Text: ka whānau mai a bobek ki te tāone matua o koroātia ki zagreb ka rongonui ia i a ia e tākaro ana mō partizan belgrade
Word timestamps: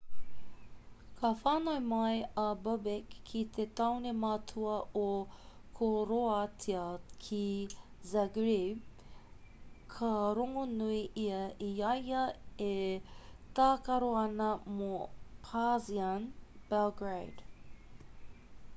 ka 1.17 1.29
whānau 1.39 1.81
mai 1.89 2.13
a 2.43 2.45
bobek 2.67 3.11
ki 3.27 3.41
te 3.57 3.65
tāone 3.79 4.13
matua 4.21 4.77
o 5.01 5.03
koroātia 5.79 6.85
ki 7.27 7.43
zagreb 8.13 9.05
ka 9.97 10.09
rongonui 10.39 10.97
ia 11.25 11.43
i 11.67 11.69
a 11.91 11.93
ia 12.09 12.25
e 12.69 12.73
tākaro 13.61 14.09
ana 14.25 14.49
mō 14.81 14.89
partizan 15.51 16.27
belgrade 16.73 17.49